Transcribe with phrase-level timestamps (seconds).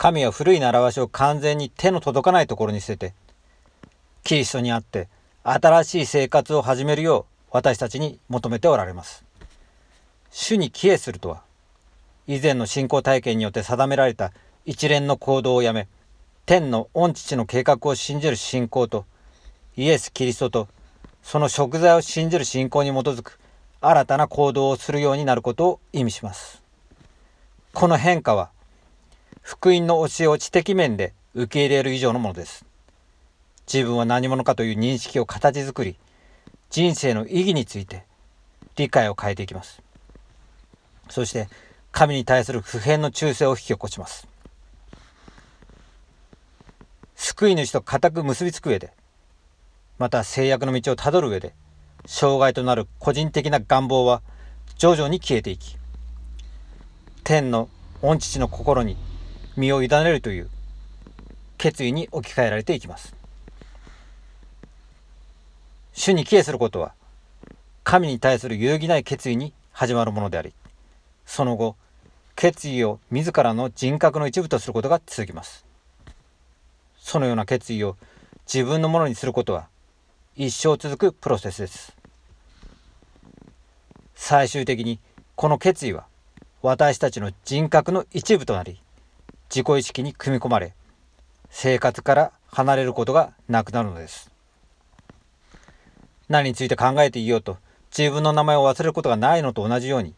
[0.00, 3.14] 神は古い習わしを完全に手の届かないところに捨てて、
[4.24, 5.10] キリストにあって
[5.44, 9.26] 新しい生活を始めるよう私たちに求めておられます。
[10.30, 11.42] 主に帰依するとは、
[12.26, 14.32] 以前の信仰体験によって定められた
[14.64, 15.86] 一連の行動をやめ、
[16.46, 19.04] 天の御父の計画を信じる信仰と、
[19.76, 20.68] イエス・キリストと、
[21.22, 23.38] その食材を信じる信仰に基づく
[23.82, 26.62] 新たな行動をするようになることを意味します。
[27.74, 28.48] この変化は、
[29.50, 32.64] 福音の教えを知的面で受け入れる以上のものです。
[33.66, 35.96] 自分は何者かという認識を形作り、
[36.70, 38.04] 人生の意義について
[38.76, 39.82] 理解を変えていきます。
[41.08, 41.48] そして、
[41.90, 44.28] 神に対する普遍の忠誠を引き起こします。
[47.16, 48.92] 救い主と固く結びつく上で、
[49.98, 51.54] また制約の道をたどる上で、
[52.06, 54.22] 障害となる個人的な願望は
[54.76, 55.76] 徐々に消えていき、
[57.24, 57.68] 天の
[58.00, 58.96] 御父の心に
[59.56, 60.48] 身を委ねるという
[61.58, 63.20] 決意に置き換えられていきます。
[66.00, 66.94] 主に帰依することは
[67.84, 70.54] 神に対する揺るぎない決意に始まるものであり
[71.26, 71.76] その後
[72.36, 75.66] 決意を自らの人格の一部とすることが続きます
[76.98, 77.98] そのような決意を
[78.50, 79.68] 自分のものにすることは
[80.36, 81.94] 一生続くプロセスです
[84.14, 85.00] 最終的に
[85.34, 86.06] この決意は
[86.62, 88.80] 私たちの人格の一部となり
[89.50, 90.74] 自己意識に組み込まれ
[91.50, 94.30] 生活から離れることがなくなるのです。
[96.28, 97.58] 何について考えていようと
[97.96, 100.14] 自分の名前を忘れることがないのと同じように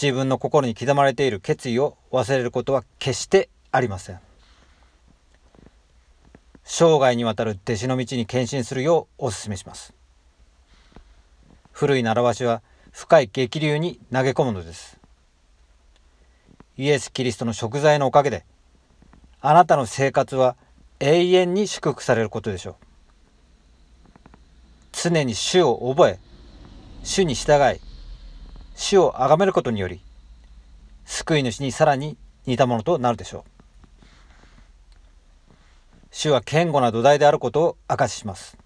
[0.00, 4.20] 自分の心に刻まれている決意を忘れることは決してありません。
[6.64, 9.94] 生涯にわたる弟子の道に献身するようお勧めします。
[11.72, 14.98] 古い習わしは深い激流に投げ込むのです。
[16.76, 18.44] イエス・キリストの食材のおかげで、
[19.40, 20.56] あなたの生活は
[20.98, 22.74] 永遠に祝福されることでしょう。
[24.92, 26.18] 常に主を覚え、
[27.02, 27.80] 主に従い、
[28.74, 30.00] 主を崇めることにより、
[31.04, 33.50] 救い主にさらに似たものとなるでしょう。
[36.10, 38.56] 主は堅固な土台であることを明かしします。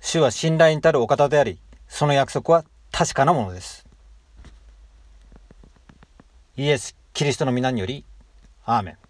[0.00, 3.89] 主は信頼に足るお方であり、その約束は確かなものです。
[6.60, 8.04] イエス・キリストの皆により、
[8.66, 9.09] アーメン。